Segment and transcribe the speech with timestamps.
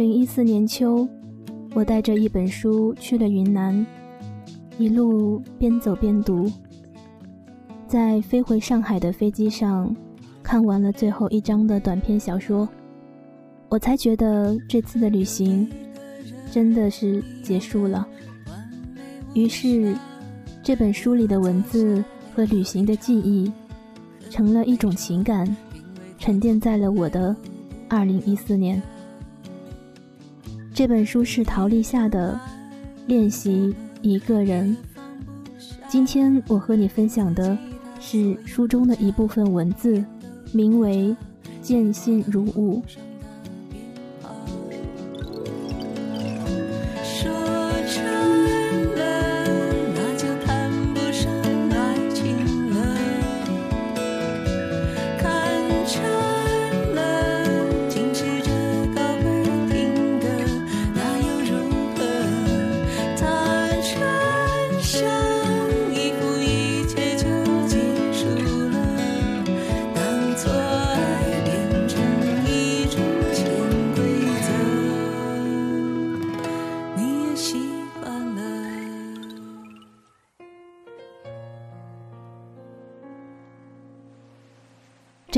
[0.00, 1.06] 零一四年秋，
[1.74, 3.86] 我带着一本书去了云南，
[4.78, 6.50] 一路边走边读。
[7.86, 9.94] 在飞回上海的飞机上，
[10.42, 12.66] 看完了最后一章的短篇小说，
[13.68, 15.70] 我才觉得这次的旅行
[16.50, 18.08] 真的是结束了。
[19.34, 19.94] 于是，
[20.62, 22.02] 这本书里的文字
[22.34, 23.52] 和旅行的记忆，
[24.30, 25.54] 成了一种情感，
[26.16, 27.36] 沉淀在了我的
[27.86, 28.82] 二零一四年。
[30.72, 32.38] 这本书是陶立夏的
[33.06, 34.76] 《练习一个人》。
[35.88, 37.58] 今天我和你分享的
[38.00, 40.02] 是书中的一部分文字，
[40.52, 41.08] 名为
[41.60, 42.80] 《见信如晤》。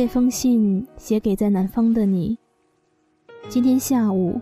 [0.02, 2.36] 这封信写给在南方的你。
[3.48, 4.40] 今天下午，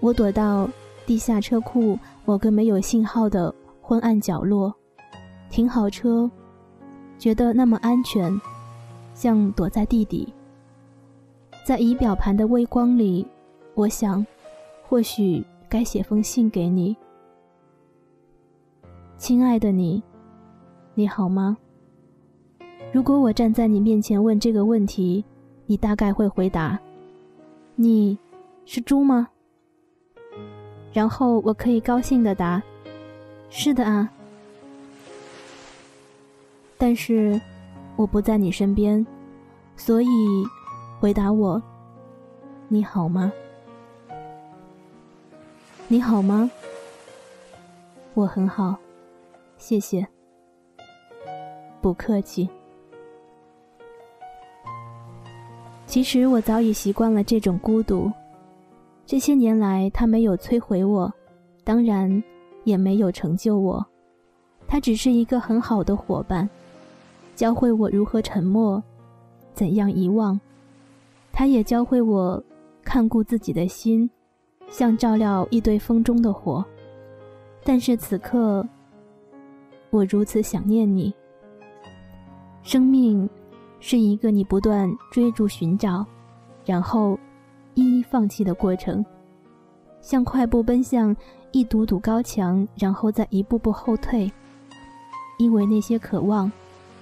[0.00, 0.66] 我躲到
[1.04, 4.74] 地下车库某个没有信号的昏暗角落，
[5.50, 6.30] 停好车，
[7.18, 8.40] 觉得那么安全，
[9.12, 10.32] 像躲在地底。
[11.66, 13.26] 在仪表盘的微光里，
[13.74, 14.26] 我想，
[14.88, 16.96] 或许该写封信给你，
[19.18, 20.02] 亲爱的你，
[20.94, 21.58] 你好吗？
[22.94, 25.24] 如果我站在你面前问这个问题，
[25.66, 26.78] 你大概会回答
[27.74, 28.16] ：“你
[28.66, 29.26] 是猪吗？”
[30.94, 32.62] 然后我可以高兴的答
[33.50, 34.08] ：“是的啊。”
[36.78, 37.40] 但是
[37.96, 39.04] 我不在你身边，
[39.74, 40.06] 所以
[41.00, 41.60] 回答我
[42.70, 43.32] ：“你好吗？
[45.88, 46.48] 你好吗？
[48.14, 48.76] 我很好，
[49.58, 50.06] 谢谢。
[51.80, 52.48] 不客气。”
[55.94, 58.10] 其实我早已习惯了这种孤独，
[59.06, 61.08] 这些年来，他没有摧毁我，
[61.62, 62.20] 当然
[62.64, 63.86] 也没有成就我，
[64.66, 66.50] 他只是一个很好的伙伴，
[67.36, 68.82] 教会我如何沉默，
[69.52, 70.40] 怎样遗忘，
[71.30, 72.42] 他也教会我
[72.82, 74.10] 看顾自己的心，
[74.68, 76.64] 像照料一堆风中的火。
[77.62, 78.66] 但是此刻，
[79.90, 81.14] 我如此想念你，
[82.64, 83.30] 生命。
[83.86, 86.06] 是一个你不断追逐寻找，
[86.64, 87.18] 然后
[87.74, 89.04] 一一放弃的过程，
[90.00, 91.14] 像快步奔向
[91.52, 94.32] 一堵堵高墙，然后再一步步后退。
[95.36, 96.50] 因为那些渴望、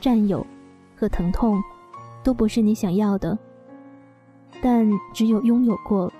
[0.00, 0.44] 占有
[0.96, 1.62] 和疼痛，
[2.24, 3.38] 都不是你想要的。
[4.60, 6.12] 但只有拥有过，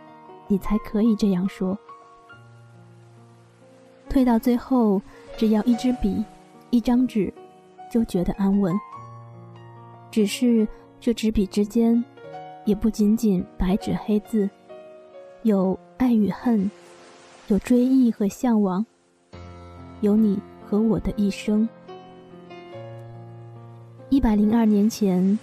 [0.47, 1.77] 你才可以这样说。
[4.09, 5.03] 退到最后，
[5.37, 6.25] 只要一支笔、
[6.71, 7.35] 一张纸，
[7.91, 8.73] 就觉得安稳。
[10.13, 10.69] 只是
[11.01, 12.05] 这纸笔之间，
[12.67, 14.49] 也不仅仅白纸黑字，
[15.43, 16.71] 有爱与恨，
[17.49, 18.85] 有追忆和向往，
[20.03, 21.67] 有你和我的一生。
[24.11, 25.39] 一百零二年前，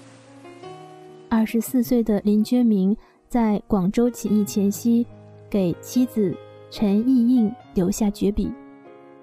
[1.29, 2.95] 二十四岁的林觉民
[3.27, 5.03] 在广州起义前夕，
[5.49, 6.37] 给妻子
[6.69, 8.45] 陈意映留下绝笔《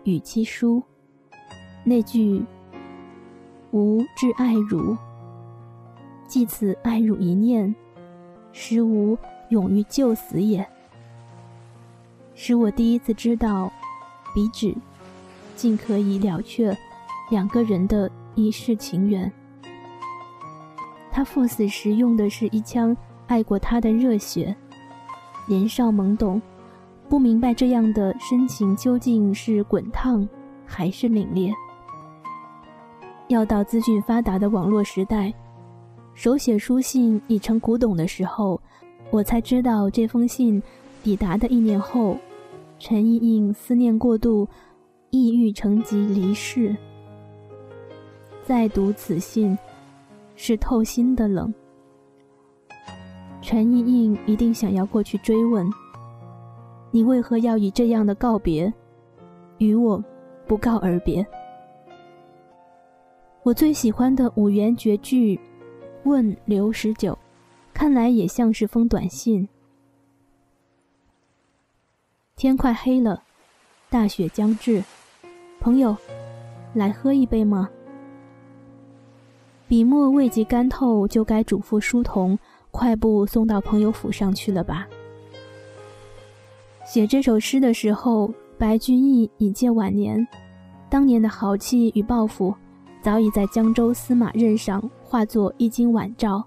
[0.03, 0.83] 与妻书》，
[1.85, 2.45] 那句
[3.71, 4.97] “吾挚爱汝”。
[6.27, 7.75] 即此爱汝一念，
[8.53, 9.17] 实吾
[9.51, 10.67] 勇于救死也。
[12.35, 13.73] 使我第一次知道，
[14.35, 14.75] 笔纸
[15.55, 16.77] 竟可以了却
[17.31, 19.31] 两个人的一世情缘。
[21.11, 22.95] 他赴死时用的是一腔
[23.27, 24.55] 爱过他的热血，
[25.47, 26.43] 年少懵懂，
[27.09, 30.29] 不明白这样的深情究竟是滚烫
[30.67, 31.55] 还是凛冽。
[33.29, 35.33] 要到资讯发达的网络时代。
[36.17, 38.59] 手写书信已成古董的时候，
[39.11, 40.61] 我才知道这封信
[41.03, 42.17] 抵达的一年后，
[42.79, 44.49] 陈意应思念过度，
[45.11, 46.75] 抑郁成疾离世。
[48.43, 49.57] 再读此信，
[50.37, 51.53] 是透心的冷。
[53.43, 55.69] 陈意应一定想要过去追问：
[56.91, 58.73] 你为何要以这样的告别，
[59.59, 60.03] 与我
[60.47, 61.25] 不告而别？
[63.43, 65.39] 我最喜欢的五言绝句。
[66.07, 67.19] 问刘十九，
[67.75, 69.49] 看来也像是封短信。
[72.37, 73.25] 天快黑了，
[73.91, 74.85] 大雪将至，
[75.59, 75.97] 朋友，
[76.75, 77.69] 来喝一杯吗？
[79.67, 82.39] 笔墨未及干透，就该嘱咐书童
[82.71, 84.87] 快步送到朋友府上去了吧？
[86.85, 90.25] 写这首诗的时候，白居易已届晚年，
[90.89, 92.55] 当年的豪气与抱负，
[93.07, 96.45] 早已在江州司马任上化作一襟晚照，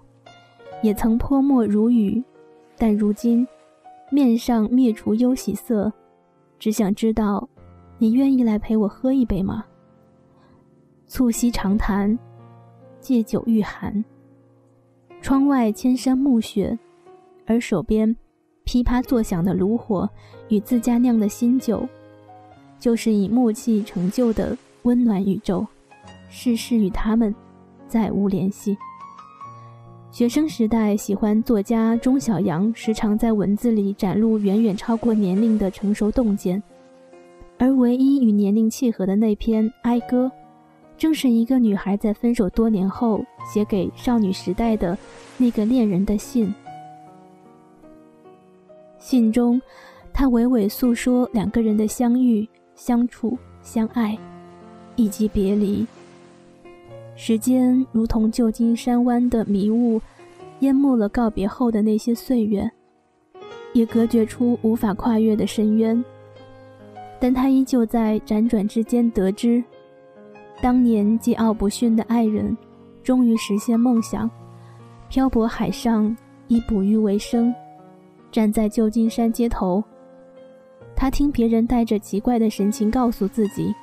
[0.82, 2.22] 也曾泼墨如雨，
[2.76, 3.48] 但如今
[4.10, 5.90] 面上灭除忧喜色，
[6.58, 7.48] 只想知道，
[7.96, 9.64] 你愿意来陪我喝一杯吗？
[11.06, 12.18] 促膝长谈。
[13.00, 14.04] 借酒御寒。
[15.22, 16.78] 窗外千山暮雪，
[17.46, 18.14] 而手边
[18.64, 20.06] 噼啪作响的炉火
[20.50, 21.88] 与自家酿的新酒，
[22.78, 25.66] 就是以默契成就的温暖宇宙。
[26.30, 27.34] 世事与他们
[27.86, 28.78] 再无联系。
[30.10, 36.60] 学生时代喜欢作家钟晓阳，时常在文字里展露远远超过年龄的成熟洞见，
[37.58, 40.26] 而唯一与年龄契合的那篇《哀歌》。
[40.96, 44.98] 正是一个女孩在分手多年后写给少女时代的
[45.38, 46.52] 那个恋人的信。
[48.98, 49.60] 信中，
[50.12, 54.18] 她娓娓诉说两个人的相遇、相处、相爱，
[54.96, 55.86] 以及别离。
[57.22, 60.00] 时间如同旧金山湾的迷雾，
[60.60, 62.68] 淹没了告别后的那些岁月，
[63.74, 66.02] 也隔绝出无法跨越的深渊。
[67.20, 69.62] 但他依旧在辗转之间得知。
[70.62, 72.56] 当年桀骜不驯的爱人，
[73.02, 74.28] 终于实现梦想，
[75.10, 76.16] 漂泊海上
[76.48, 77.54] 以捕鱼为生。
[78.32, 79.84] 站在旧金山街头，
[80.96, 83.74] 他听别人带着奇怪的神情告诉自己，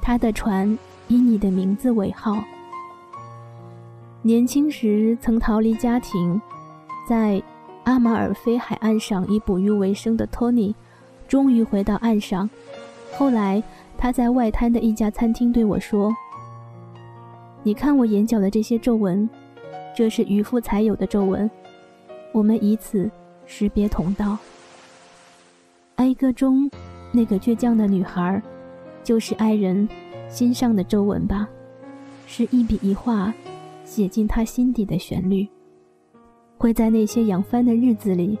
[0.00, 0.66] 他的船
[1.08, 2.42] 以你的名字为号。
[4.26, 6.40] 年轻时曾逃离家庭，
[7.06, 7.42] 在
[7.84, 10.74] 阿马尔菲海岸上以捕鱼为生的托尼，
[11.28, 12.48] 终于回到岸上。
[13.12, 13.62] 后来。
[13.96, 16.12] 他在外滩的一家餐厅对我说
[17.62, 19.26] ：“你看我眼角的这些皱纹，
[19.96, 21.48] 这是渔夫才有的皱纹。
[22.32, 23.08] 我们以此
[23.46, 24.36] 识别同道。
[25.94, 26.68] 哀歌中
[27.12, 28.42] 那个倔强的女孩，
[29.04, 29.88] 就是爱人
[30.28, 31.48] 心上的皱纹吧？
[32.26, 33.32] 是一笔一画
[33.84, 35.46] 写进他心底的旋律，
[36.58, 38.38] 会在那些扬帆的日子里，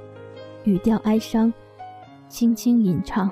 [0.64, 1.52] 语调哀伤，
[2.28, 3.30] 轻轻吟唱。”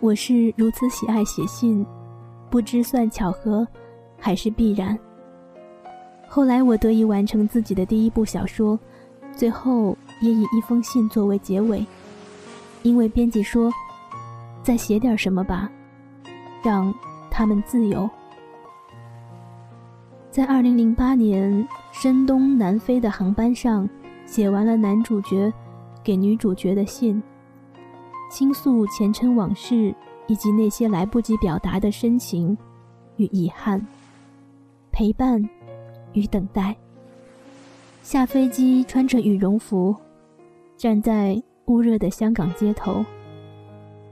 [0.00, 1.84] 我是如此喜爱写信，
[2.48, 3.68] 不知算巧合，
[4.18, 4.98] 还是必然。
[6.26, 8.78] 后来我得以完成自己的第一部小说，
[9.32, 11.84] 最后也以一封信作为结尾，
[12.82, 13.70] 因为编辑说
[14.64, 15.70] ：“再写点什么吧，
[16.62, 16.94] 让
[17.30, 18.08] 他们自由。”
[20.30, 23.88] 在二零零八年深冬南飞的航班上，
[24.24, 25.52] 写完了男主角
[26.04, 27.20] 给女主角的信。
[28.30, 29.92] 倾诉前尘往事，
[30.28, 32.56] 以及那些来不及表达的深情
[33.16, 33.84] 与遗憾，
[34.92, 35.42] 陪伴
[36.12, 36.76] 与等待。
[38.04, 39.92] 下飞机，穿着羽绒服，
[40.76, 43.04] 站在雾热的香港街头，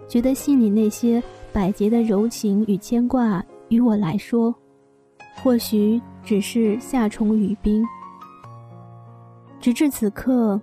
[0.08, 1.22] 觉得信里那些
[1.52, 4.52] 百结的柔情与牵挂，于我来说，
[5.36, 7.84] 或许只是夏虫语冰。
[9.60, 10.60] 直至此刻，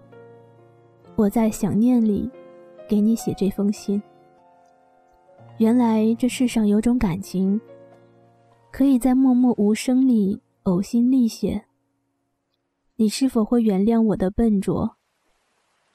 [1.16, 2.30] 我在想念里。
[2.88, 4.00] 给你写这封信。
[5.58, 7.60] 原来这世上有种感情，
[8.72, 11.66] 可以在默默无声里呕心沥血。
[12.96, 14.98] 你是否会原谅我的笨拙？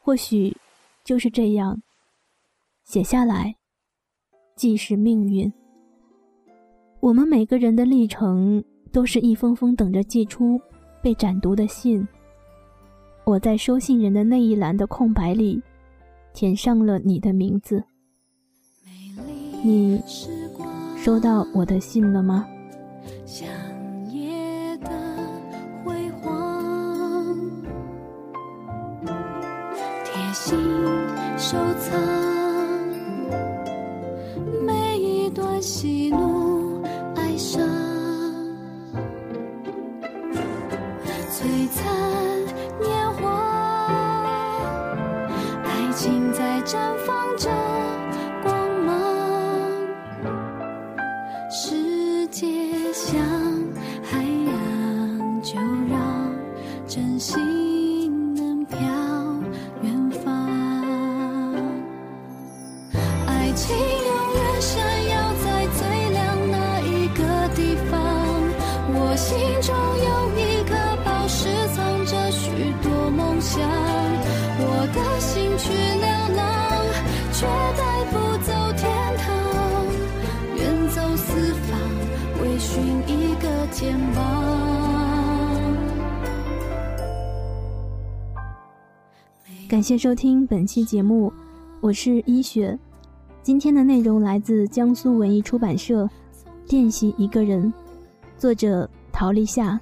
[0.01, 0.57] 或许
[1.05, 1.81] 就是这样，
[2.83, 3.55] 写下来，
[4.57, 5.53] 既是命运。
[6.99, 10.61] 我们每个人的历程，都是一封封等着寄出、
[11.03, 12.07] 被斩读的信。
[13.25, 15.63] 我在收信人的那一栏的空白里。
[16.33, 17.83] 填上了你的名字。
[19.63, 20.01] 你
[20.97, 22.47] 收到我的信了吗？
[41.41, 41.87] 璀璨
[42.83, 43.87] 年华。
[45.65, 47.20] 爱情在绽放。
[89.71, 91.33] 感谢收听本期节目
[91.81, 92.77] 我是一雪。
[93.41, 96.11] 今天的内容来自江苏文艺出版社
[96.71, 97.73] 练习一个人
[98.37, 99.79] 作者陶立夏。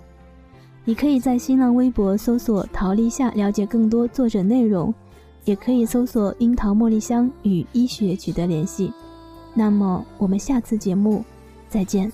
[0.85, 4.92] 你可以在新浪微博搜索陶立夏了解更多作者内容
[5.47, 8.92] 也可以搜索樱桃茉莉香与医学取得联系。
[9.54, 11.25] 那么我们下次节目
[11.71, 12.12] 再见。